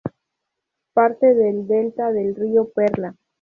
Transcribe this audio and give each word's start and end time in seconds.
Parte 0.93 1.35
del 1.35 1.67
Delta 1.67 2.11
del 2.11 2.33
Río 2.33 2.69
Perla. 2.71 3.15